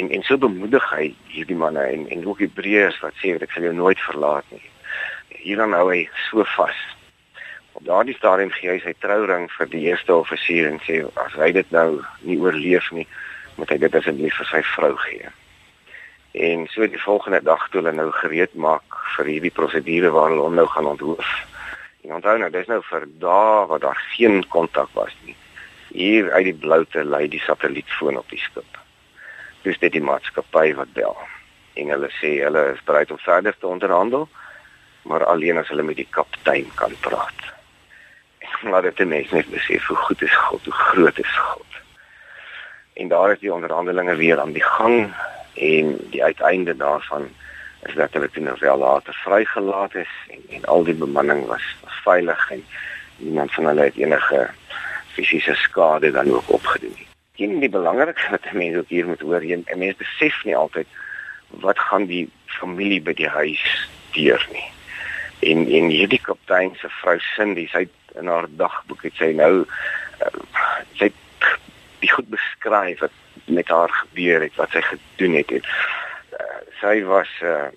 [0.00, 3.68] En en so bemoedig hy hierdie manne en en ook Hebreërs wat sê ek sal
[3.68, 4.64] jou nooit verlaat nie.
[5.42, 6.80] Hier dan hou hy so vas.
[7.72, 11.52] Op daardie stadium gee hy sy trouring vir die eerste offisier en sê as hy
[11.56, 13.06] dit nou nie oorleef nie,
[13.56, 15.30] moet hy dit asseblief vir sy vrou gee.
[16.32, 20.44] En so die volgende dag toe hulle nou gereed maak vir hierdie prosedure waar hulle
[20.46, 21.32] hom nou gaan onthoof.
[22.04, 25.36] En onthou nou, dis nou vir dae wat daar geen kontak was nie.
[25.92, 28.80] Hier uit die bloute lei die satellietfoon op die skip.
[29.62, 31.16] Dis dit die maatskappy wat bel.
[31.76, 34.28] En hulle sê hulle is bereid om verder te onderhandel,
[35.08, 37.52] maar alleen as hulle met die kaptein kan praat.
[38.62, 41.66] Laat dit net net besef hoe goed is God, hoe groot is God.
[42.92, 45.14] En daar is die onderhandelinge weer aan die gang
[45.54, 47.28] en die uiteinde daarvan
[47.82, 51.64] is dat hulle toe nou wel later vrygelaat is en en al die bemanning was,
[51.82, 52.64] was veilig en
[53.16, 54.50] niemand van hulle het enige
[55.12, 57.06] fisiese skade dan ook opgedoen nie.
[57.36, 60.86] Een die belangrikste wat mense ook hier moet hoor, jy mense besef nie altyd
[61.64, 63.64] wat gaan die familie by die huis
[64.12, 64.68] deur nie.
[65.42, 67.86] En en hierdie kaptein se vrou Cindy, sy
[68.20, 70.32] in haar dagboek het sy nou uh,
[71.00, 71.10] sy
[72.02, 73.14] die goed beskryf wat
[73.50, 75.50] met haar gebeur het, wat sy gedoen het.
[75.50, 75.66] het.
[76.34, 77.70] Uh, sy was uh,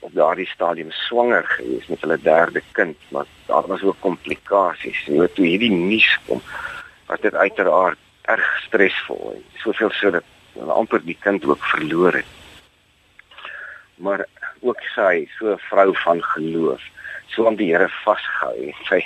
[0.00, 5.02] op daardie stadium swanger gewees met hulle derde kind, maar daar was ook komplikasies.
[5.08, 6.40] En toe hierdie nuus kom,
[7.06, 12.20] was dit uiteraard erg stresvol en soveel so dat hulle amper die kind ook verloor
[12.20, 12.36] het.
[14.00, 14.24] Maar
[14.60, 16.80] ook sy, so 'n vrou van geloof,
[17.34, 19.00] so aan die Here vasgehou, sy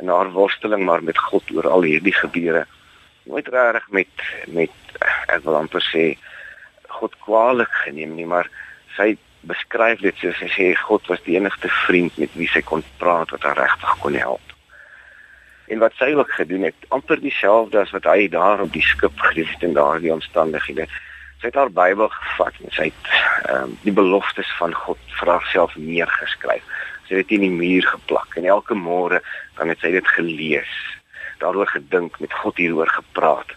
[0.00, 2.64] in haar worsteling maar met God oor al hierdie gebeure
[3.24, 4.70] nooit reg met met
[5.32, 6.14] ek wil amper sê
[6.94, 8.50] God kwaliek geneem nie, maar
[8.96, 9.14] sy
[9.48, 13.32] beskryf dit soos sy sê God was die enigste vriend met wie sy kon praat
[13.34, 14.52] wat haar regtig kon help.
[15.72, 19.18] En wat sy ook gedoen het, amper dieselfde as wat hy daar op die skip
[19.28, 20.86] gedoen het in daardie omstandighede.
[21.40, 23.12] Sy het haar Bybel gevat en sy het
[23.50, 26.64] ehm um, die beloftes van God vir haarself neergeskryf.
[27.08, 29.20] Sy het dit in die muur geplak en elke môre
[29.58, 30.72] dan het sy dit gelees,
[31.38, 33.50] daaroor gedink, met God hieroor gepraat.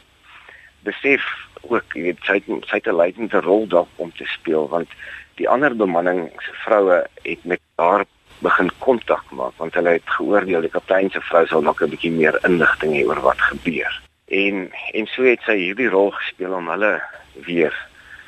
[0.83, 1.23] Besef
[1.62, 4.89] ook, jy weet, sy het, sy het 'n leidende rol dalk om te speel want
[5.36, 8.05] die ander bemanning se vroue het met haar
[8.39, 12.12] begin kontak maak want hulle het geoordeel die kaptein se vrou sal nog 'n bietjie
[12.12, 14.01] meer inligting hê oor wat gebeur.
[14.27, 17.01] En en so het sy hierdie rol gespeel om hulle
[17.45, 17.73] weer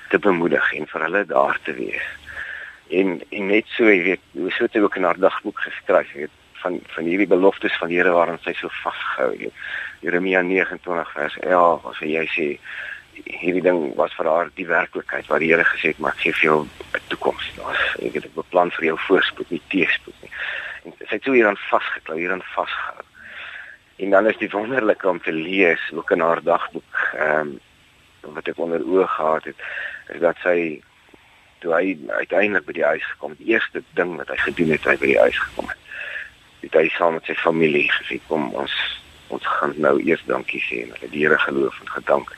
[0.09, 2.07] te bemoedig en vir hulle daar te wees.
[2.89, 4.21] En en net so, jy weet,
[4.55, 8.11] so het ook in haar dagboek geskryf, jy weet, van van hierdie beloftes van Here
[8.11, 9.65] waaraan sy so vasgehou het.
[10.01, 12.47] Jeremia 29 vers 11, as hy sê
[13.19, 16.35] hierdie ding was vir haar die werklikheid wat die Here gesê het maar ek gee
[16.39, 17.51] vir jou 'n toekoms.
[17.57, 20.31] Daar's ek het 'n beplan vir jou voorspoed, nie teëspoed nie.
[20.85, 23.05] En sy het so hieraan vasgeklou, hieraan vasgehou.
[23.97, 27.59] En dan is dit wonderlik om te lees ook in haar dagboek, ehm um,
[28.33, 29.55] wat ek onder oë gehad het,
[30.07, 30.81] is dat sy
[31.63, 34.97] toe hy uiteindelik by die huis gekom, die eerste ding wat hy gedoen het, hy
[35.01, 35.87] by die huis gekom het.
[36.63, 38.75] Het hy saam met sy familie gesê kom ons
[39.29, 42.31] ons gaan nou eers dankie sê en hulle die Here geloof en gedank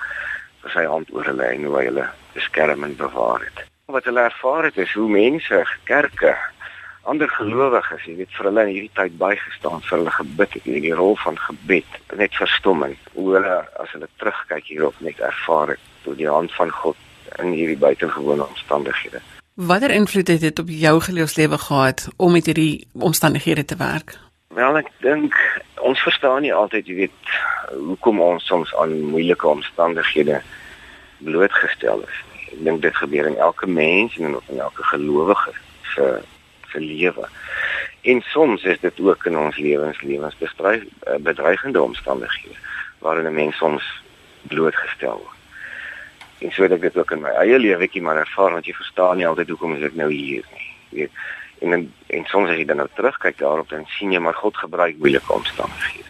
[0.62, 3.62] vir sy hand oor hulle en hoe hy hulle beskerm en bewaar het.
[3.92, 6.34] Wat hulle ervaar het is hoe mense, kerke,
[7.10, 10.84] ander gelowiges, jy weet vir hulle in hierdie tyd bygestaan, vir hulle gebid het in
[10.86, 12.98] die rol van gebed, net verstomming.
[13.16, 17.00] Hoe hulle as hulle terugkyk hierop net ervaar het toe die hand van God
[17.40, 19.22] in hierdie buitengewone omstandighede.
[19.54, 24.18] Watter invloed het dit op jou geloofslewe gehad om met hierdie omstandighede te werk?
[24.48, 25.36] Wel ek dink
[25.80, 27.36] ons verstaan nie altyd jy weet
[27.76, 30.42] hoekom ons soms aan moeilike omstandighede
[31.18, 32.22] blootgestel is.
[32.52, 35.54] Ek dink dit gebeur in elke mens en in elke gelowige
[35.96, 36.08] se
[36.72, 37.28] se lewe.
[38.02, 40.80] En soms is dit ook in ons lewens lewens eh,
[41.20, 42.56] bedreigende omstandighede
[43.00, 44.02] waarin 'n mens soms
[44.42, 45.41] blootgestel word.
[46.42, 49.20] En so dat ek dit ook in my eie lewetjie maar ervaar want jy verstaan
[49.20, 50.70] nie altyd hoekom is ek nou hier nie.
[50.90, 51.20] Jy weet
[51.62, 51.84] en en,
[52.18, 55.34] en soms as jy dan nou terugkyk daarop dan sien jy maar God gebruik moeilike
[55.34, 56.10] omstandighede.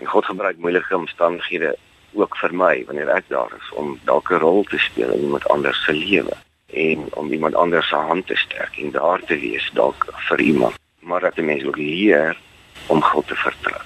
[0.00, 1.74] En God gebruik moeilike omstandighede
[2.16, 5.48] ook vir my wanneer ek daar is om dalk 'n rol te speel in iemand
[5.52, 6.32] anders se lewe
[6.72, 10.80] en om iemand anders se hand te sterk en daar te wees dalk vir iemand.
[11.00, 12.36] Maar dat die mens ook leer
[12.86, 13.82] om God te vertrou.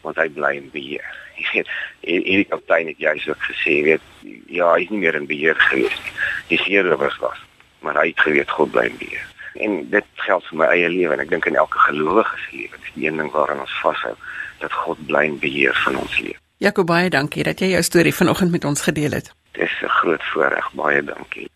[0.00, 1.66] Want hy bly in beheer Hier
[2.00, 4.00] hierdie kaptein het juist ook gesê, weet
[4.46, 6.14] ja, hy is nie meer in beheer gewees nie.
[6.48, 7.38] Dis hierowers was,
[7.80, 9.28] maar hy het geweet God bly in beheer.
[9.54, 12.78] En dit geld vir my eie lewe en ek dink in elke gelowige se lewe.
[12.78, 14.14] Dis die een ding waaraan ons vashou,
[14.62, 16.38] dat God bly in beheer van ons lewe.
[16.62, 19.32] Jakob baie dankie dat jy jou storie vanoggend met ons gedeel het.
[19.58, 21.48] Dis 'n groot voorreg, baie dankie.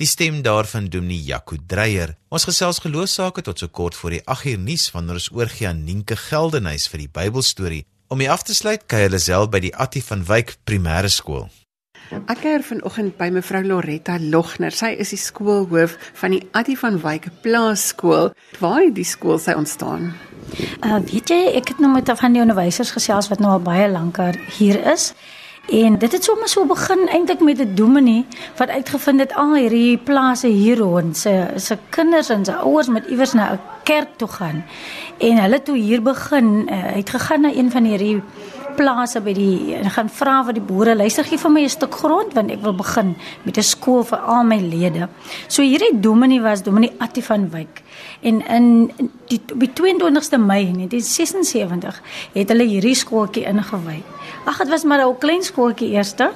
[0.00, 2.14] Die stem daarvan Dominee Jaco Dreyer.
[2.32, 6.16] Ons gesels geloofsaake tot so kort voor die 8uur nuus wanneer ons oorgie aan Nienke
[6.16, 7.84] Geldenhuys vir die Bybelstorie.
[8.12, 11.46] Om hier af te sluit, kuier hulle self by die Attie van Wyk Primêre Skool.
[12.12, 14.74] Ek kuier vanoggend by mevrou Loretta Logner.
[14.76, 18.34] Sy is die skoolhoof van die Attie van Wyk Plaasskool.
[18.60, 20.10] Waar het die skool sy ontstaan?
[20.84, 23.64] Uh weet jy, ek het nou met een van die onderwysers gesels wat nou al
[23.64, 25.14] baie lankar hier is.
[25.68, 29.96] En dit het sommer so begin eintlik met 'n dominee wat uitgevind het al hierdie
[29.98, 34.28] plase hier rond se se kinders en se ouers moet iewers na 'n kerk toe
[34.28, 34.64] gaan.
[35.18, 38.22] En hulle toe hier begin, uh, het gegaan na een van hierdie
[38.76, 41.94] plase by die en gaan vra wat die boere luister gee vir my 'n stuk
[41.94, 45.08] grond want ek wil begin met 'n skool vir al my lede.
[45.48, 47.82] So hierdie dominee was dominee Attie van Wyk.
[48.22, 48.90] En in
[49.28, 54.02] die op die 22ste Mei 1976 het hulle hierdie skooltjie ingewy.
[54.44, 56.30] Ag dit was maar 'n klein skooltjie eerste.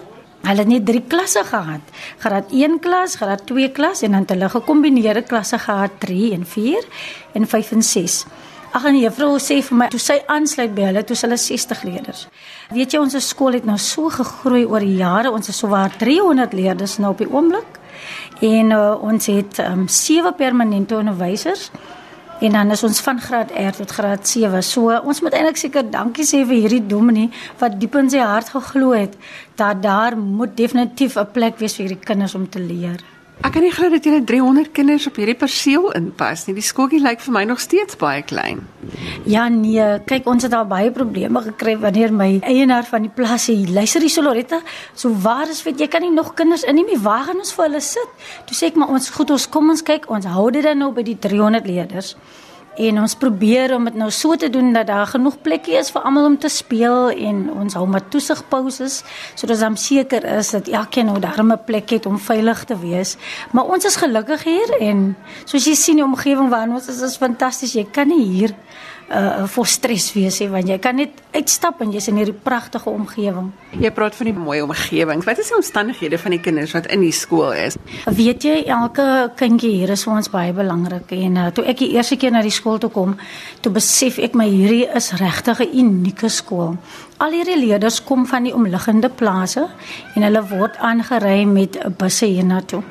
[0.46, 1.80] Hulle het net 3 klasse gehad.
[2.18, 6.46] Graad 1 klas, graad 2 klas en dan het hulle gekombineerde klasse gehad 3 en
[6.46, 6.84] 4
[7.32, 8.24] en 5 en 6.
[8.76, 12.26] Ag en juffrou sê vir my toe sy aansluit by hulle, toe hulle 60 leerders.
[12.76, 15.32] Weet jy ons skool het nou so gegroei oor die jare.
[15.32, 17.80] Ons is sowaar 300 leerders nou op die oomblik.
[18.44, 21.70] En uh, ons het um, sewe permanente onderwysers
[22.44, 24.60] en dan is ons van graad R tot graad 7.
[24.60, 28.52] So ons moet eintlik seker dankie sê vir hierdie dominee wat diep in sy hart
[28.52, 29.16] geglo het
[29.56, 33.00] dat daar moet definitief 'n plek wees vir hierdie kinders om te leer.
[33.44, 36.54] Ek kan nie glo dat jy 300 kinders op hierdie perseel inpas nie.
[36.56, 38.62] Die skooltjie lyk vir my nog steeds baie klein.
[39.28, 43.50] Ja nee, kyk ons het al baie probleme gekry wanneer my eienaar van die plaas
[43.50, 44.62] sê, "Luister hier Soloretta,
[44.94, 46.98] so waar is weet jy kan nie nog kinders inneem nie.
[46.98, 48.08] Waar gaan ons vir hulle sit?"
[48.46, 50.92] Toe sê ek, "Maar ons goed, ons kom ons kyk, ons hou dit dan nou
[50.92, 52.16] by die 300 leerders."
[52.76, 56.02] En ons probeer om dit nou so te doen dat daar genoeg plekkie is vir
[56.04, 58.98] almal om te speel en ons hou maar toesigpauses
[59.34, 63.16] sodat ons seker is dat elkeen nou daar 'n plek het om veilig te wees.
[63.52, 67.16] Maar ons is gelukkig hier en soos jy sien die omgewing waarin ons is is
[67.16, 67.72] fantasties.
[67.72, 68.54] Jy kan nie hier
[69.06, 72.90] uh vir stres wees nie want jy kan net uitstap en jy's in hierdie pragtige
[72.90, 73.52] omgewing.
[73.78, 75.22] Jy praat van die mooi omgewing.
[75.24, 77.76] Wat is die omstandighede van die kinders wat in die skool is?
[78.06, 81.92] Weet jy, elke kindjie hier is vir ons baie belangrik en uh, toe ek die
[81.94, 83.14] eerste keer na die skool toe kom,
[83.62, 86.76] toe besef ek my hierdie is regtig 'n unieke skool.
[87.22, 89.68] Al hierdie leerders kom van die omliggende plase
[90.14, 92.82] en hulle word aangery met busse hiernatoe.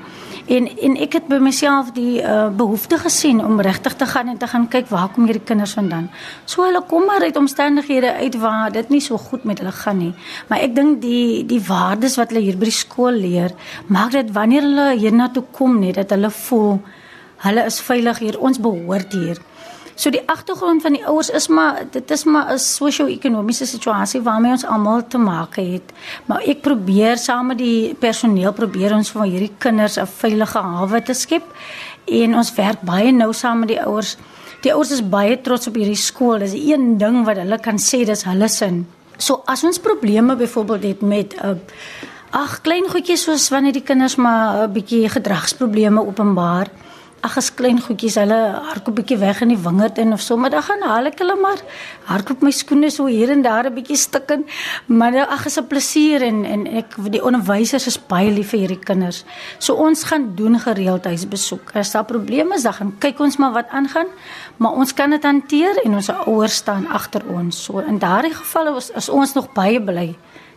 [0.45, 4.37] En en ek het by myself die uh, behoefte gesien om regtig te gaan en
[4.37, 6.09] te gaan kyk waar kom hierdie kinders vandaan.
[6.45, 9.97] So hulle kom maar uit omstandighede uit waar dit nie so goed met hulle gaan
[9.97, 10.13] nie.
[10.47, 14.29] Maar ek dink die die waardes wat hulle hier by die skool leer, maak dit
[14.37, 16.77] wanneer hulle hiernatoe kom net dat hulle voel
[17.45, 19.41] hulle is veilig hier, ons behoort hier.
[19.95, 24.51] So die agtergrond van die ouers is maar dit is maar 'n sosio-ekonomiese situasie waarmee
[24.51, 25.93] ons almal te maak het.
[26.25, 31.01] Maar ek probeer saam met die personeel probeer ons vir hierdie kinders 'n veilige hawe
[31.01, 31.43] te skep
[32.05, 34.17] en ons werk baie nou saam met die ouers.
[34.61, 36.39] Die ouers is baie trots op hierdie skool.
[36.39, 38.87] Dis een ding wat hulle kan sê dis hulle sin.
[39.17, 41.55] So as ons probleme byvoorbeeld het met 'n uh,
[42.31, 46.67] ag klein goedjies soos wanneer die kinders maar 'n bietjie gedragsprobleme openbaar
[47.25, 50.53] ag as klein goedjies hulle hardloop bietjie weg in die wingerd en of so maar
[50.53, 51.61] dan gaan haal ek hulle maar.
[52.09, 54.45] Hardloop my skoene so hier en daar 'n bietjie stikken
[54.87, 58.59] maar nou, ag is 'n plesier en en ek die onderwysers is baie lief vir
[58.59, 59.23] hierdie kinders.
[59.59, 61.75] So ons gaan doen gereeld huisbesoek.
[61.75, 64.07] As daar probleme is dan gaan kyk ons maar wat aangaan
[64.57, 67.63] maar ons kan dit hanteer en ons ouers staan agter ons.
[67.63, 70.15] So in daardie gevalle is, is ons nog baie bly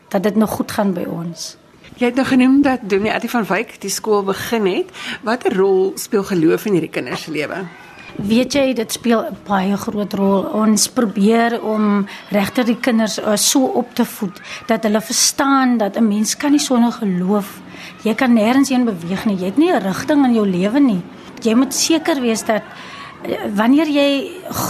[0.08, 1.56] dat dit nog goed gaan by ons
[1.98, 4.90] Jy het nou genoem dat Dominee Attie van Wyk die skool begin het.
[5.26, 7.64] Watter rol speel geloof in hierdie kinders se lewe?
[8.22, 10.46] Weet jy, dit speel 'n baie groot rol.
[10.62, 15.98] Ons probeer om regter die kinders uh, so op te voed dat hulle verstaan dat
[15.98, 17.60] 'n mens kan nie sonder geloof.
[18.02, 19.36] Jy kan nêrens heen beweeg nie.
[19.36, 21.02] Jy het nie 'n rigting in jou lewe nie.
[21.42, 22.62] Jy moet seker wees dat
[23.54, 24.10] wanneer jy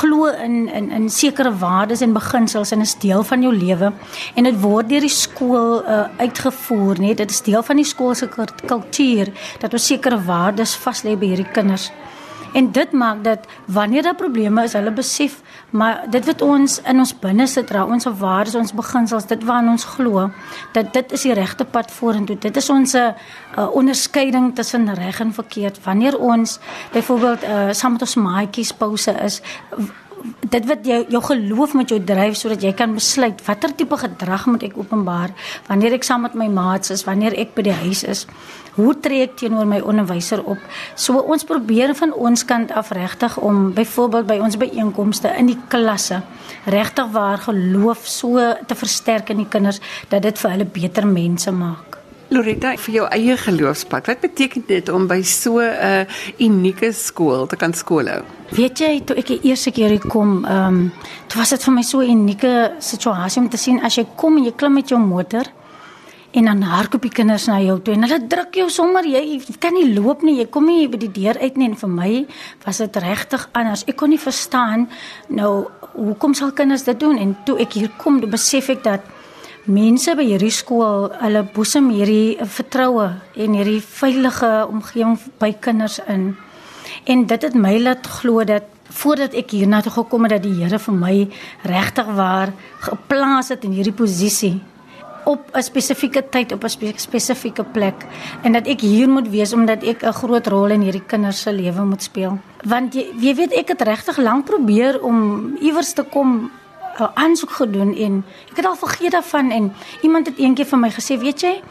[0.01, 3.93] glo in in in sekere waardes en beginsels en is deel van jou lewe
[4.35, 8.15] en dit word deur die skool uh, uitgevoer net dit is deel van die skool
[8.15, 8.29] se
[8.67, 11.91] kultuur dat ons sekere waardes vas lê by hierdie kinders
[12.53, 16.99] En dit maak dat wanneer daar probleme is, hulle besef, maar dit wat ons in
[16.99, 20.31] ons binne sit, dra ons waardes, ons beginsels, dit waaraan ons glo,
[20.73, 22.39] dat dit is die regte pad vorentoe.
[22.39, 23.15] Dit is ons 'n
[23.59, 25.85] uh, onderskeiding tussen reg en verkeerd.
[25.85, 26.59] Wanneer ons
[26.93, 29.43] byvoorbeeld uh, saam met ons maatjies pouse is,
[30.51, 34.47] dit wat jou jou geloof met jou dryf sodat jy kan besluit watter tipe gedrag
[34.47, 35.35] moet ek openbaar
[35.69, 38.27] wanneer ek saam met my maats is, wanneer ek by die huis is.
[38.79, 40.61] Hoe tree ek teenoor my onderwyser op?
[40.95, 45.59] So ons probeer van ons kant af regtig om byvoorbeeld by ons byeenkomste in die
[45.69, 46.23] klasse
[46.69, 51.53] regtig waar geloof so te versterk in die kinders dat dit vir hulle beter mense
[51.53, 51.88] maak.
[52.29, 56.07] Loretta, vir jou eie geloofspad, wat beteken dit om by so 'n
[56.39, 58.23] unieke skool te kan skoolhou?
[58.51, 60.93] Weet jy, toe ek die eerste keer hier kom, ehm, um,
[61.29, 64.37] toe was dit vir my so 'n unieke situasie om te sien as jy kom
[64.37, 65.45] en jy klim met jou motor
[66.33, 69.75] en dan hardloop die kinders na jou toe en hulle druk jou sommer jy kan
[69.75, 72.27] nie loop nie jy kom nie by die deur uit nie en vir my
[72.65, 73.85] was dit regtig anders.
[73.89, 74.89] Ek kon nie verstaan
[75.29, 77.19] nou hoekom sal kinders dit doen?
[77.19, 79.01] En toe ek hier kom besef ek dat
[79.69, 86.33] mense by hierdie skool, hulle boesem hierdie vertroue en hierdie veilige omgewing by kinders in.
[87.05, 88.65] En dit het my laat glo dat
[88.99, 91.15] voordat ek hiernatoe gekom het dat die Here vir my
[91.69, 94.57] regtig waar geplaas het in hierdie posisie
[95.29, 98.07] op 'n spesifieke tyd op 'n spesifieke plek
[98.43, 101.53] en dat ek hier moet wees omdat ek 'n groot rol in hierdie kinders se
[101.53, 102.39] lewe moet speel.
[102.65, 106.51] Want jy, jy weet ek het regtig lank probeer om iewers te kom
[106.99, 110.91] 'n aansoek gedoen en ek het al vergeet daarvan en iemand het eendag vir my
[110.91, 111.63] gesê, weet jy,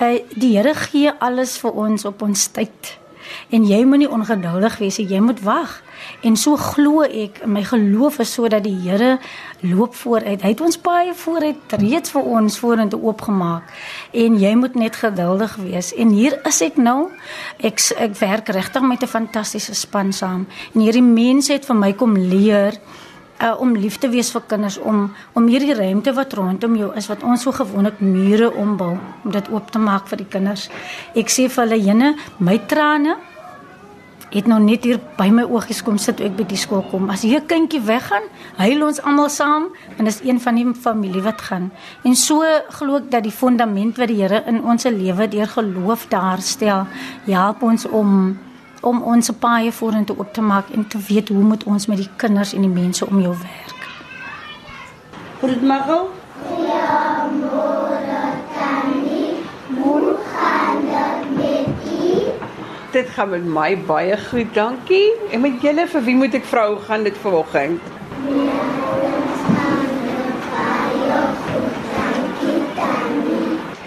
[0.00, 2.98] uh, die Here gee alles vir ons op ons tyd.
[3.50, 5.82] En jy moenie ongeduldig wees jy moet wag.
[6.26, 9.18] En so glo ek, my geloof is sodat die Here
[9.60, 10.42] loop vooruit.
[10.42, 13.72] Hy het ons baie vooruit reeds vir ons vorentoe oopgemaak.
[14.12, 15.92] En jy moet net geduldig wees.
[15.94, 17.08] En hier is ek nou.
[17.58, 20.46] Ek ek werk regtig met 'n fantastiese span saam.
[20.74, 22.78] En hierdie mense het vir my kom leer
[23.42, 27.08] uh, om lief te wees vir kinders om om hierdie ruimte wat rondom jou is
[27.10, 30.68] wat ons so gewoonlik mure ombou om dit oop te maak vir die kinders.
[31.14, 33.16] Ek sê vir hulle jene, my trane
[34.32, 37.10] het nou net hier by my oogies kom sit ek by die skool kom.
[37.10, 38.26] As hier 'n kindjie weggaan,
[38.58, 41.70] huil ons almal saam en dis een van die familie wat gaan.
[42.04, 46.08] En so glo ek dat die fondament wat die Here in ons lewe deur geloof
[46.08, 46.86] daar stel,
[47.26, 48.38] help ons om
[48.80, 52.10] om ons paie vorentoe op te maak en te weet hoe moet ons met die
[52.16, 53.76] kinders en die mense om jou werk.
[55.40, 55.98] Goeiemôre.
[56.66, 58.22] Ja, môre
[58.54, 59.36] kan nie.
[59.68, 62.30] Môre gaan dit met u.
[62.90, 65.12] Dit gaan met my baie goed, dankie.
[65.30, 67.80] En met julle vir wie moet ek vra hoe gaan dit vanoggend?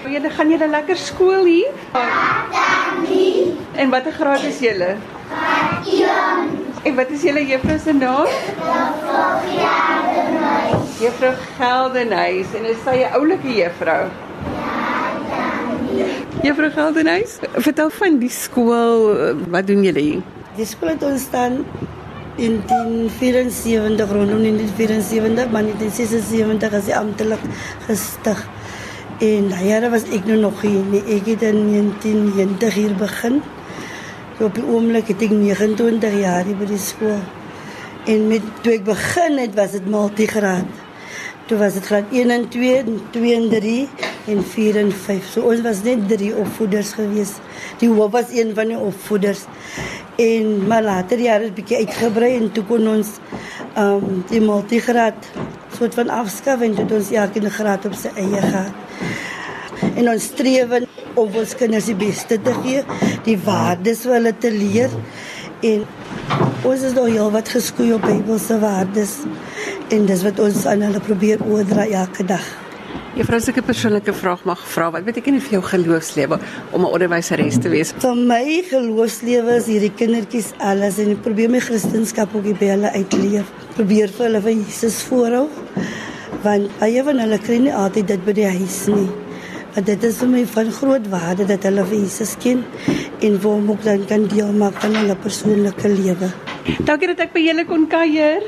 [0.10, 1.73] Julle gaan julle lekker skool hier?
[1.93, 3.68] Ja, dankie.
[3.79, 4.95] En watter graad is julle?
[5.29, 6.49] Graad 1.
[6.83, 8.27] En wat is julle juffrou se naam?
[8.57, 9.27] Juffrou
[9.99, 10.97] Geldenhuis.
[10.99, 14.09] Juffrou Geldenhuis en is sy 'n oulike juffrou?
[16.43, 19.15] Juffrou Geldenhuis, vertel van die skool,
[19.47, 20.21] wat doen julle hier?
[20.55, 21.63] Die skool het ontstaan
[22.35, 27.43] in 1974 rondom 1974, maar in 1976 is hy amptelik
[27.87, 28.43] gestig.
[29.19, 31.03] En daai jare was ek nou nog hier, nie.
[31.15, 33.41] ek het in 1990 hier begin.
[34.39, 37.17] Op die oomblik het ek 29 jaar by die skool.
[38.08, 40.69] En met toe ek begin het, was dit multigraad.
[41.49, 43.73] Toe was dit graad 1 en 2, en 2 en 3
[44.32, 45.28] en 4 en 5.
[45.34, 47.36] So ons was net drie opvoeders gewees.
[47.84, 49.43] Die hoof was een van die opvoeders.
[50.15, 53.17] En maar later jare het bietjie uitgebrei en toe kon ons
[53.73, 55.28] ehm um, die multigraad
[55.75, 58.88] soort van afskaf en dit ons elke graad op sy eie gehad
[59.95, 60.75] en ons streef
[61.15, 62.83] om ons kinders die beste te gee,
[63.25, 64.93] die waardes vir hulle te leer
[65.67, 65.83] en
[66.67, 69.19] ons is nog heel wat geskoei op Bybelse waardes
[69.91, 72.45] en dis wat ons aan hulle probeer oordra elke dag.
[73.17, 76.39] Juffrou, as ek 'n persoonlike vraag mag vra, wat beteken dit vir jou geloofslewe
[76.71, 77.91] om 'n onderwyseres te wees?
[77.91, 82.91] Vir my geloofslewe is hierdie kindertjies alles en ek probeer my kristendom ook by hulle
[82.93, 83.45] uitleef.
[83.75, 85.49] Probeer vir hulle van Jesus voorhou
[86.43, 89.09] want baie van hulle kry nie altyd dit by die huis nie.
[89.79, 92.65] Want dit is vir my van groot waarde dat hulle Jesus ken
[93.23, 96.27] en vir hom ook dan kan deel maak van hulle persoonlike lewe.
[96.83, 98.43] Dankie dat ek by julle kon kuier.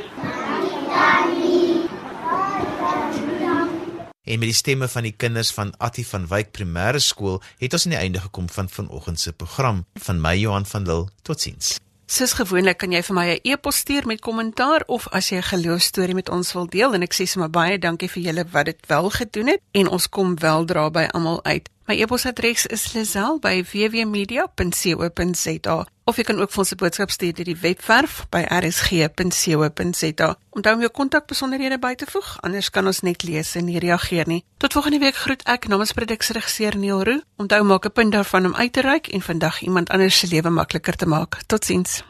[4.28, 7.88] En met die stemme van die kinders van Attie van Wyk Primêre Skool het ons
[7.88, 11.08] aan die einde gekom van vanoggend se program van my Johan van Lille.
[11.24, 11.78] Totsiens.
[12.12, 15.50] Soos gewoonlik kan jy vir my 'n e-pos stuur met kommentaar of as jy 'n
[15.52, 18.80] geloostorie met ons wil deel en ek sê sommer baie dankie vir julle wat dit
[18.88, 21.70] wel gedoen het en ons kom wel dra by almal uit.
[21.88, 27.62] My e-posadres is lazel@wwmedia.co.za of jy kan ook vir ons 'n boodskap stuur deur die
[27.62, 30.36] webwerf by rsg.co.za.
[30.50, 34.28] Onthou om jou kontakbesonderhede by te voeg, anders kan ons net lees en nie reageer
[34.28, 34.44] nie.
[34.58, 37.22] Tot volgende week groet ek namens produksieregisseur Neil Roo.
[37.38, 40.50] Onthou maak 'n punt daarvan om uit te reik en vandag iemand anders se lewe
[40.50, 41.38] makliker te maak.
[41.48, 42.04] Totsiens.